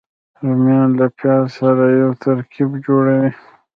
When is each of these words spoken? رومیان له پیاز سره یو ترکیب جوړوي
رومیان 0.45 0.89
له 0.99 1.07
پیاز 1.17 1.45
سره 1.57 1.83
یو 2.01 2.11
ترکیب 2.23 2.69
جوړوي 2.85 3.31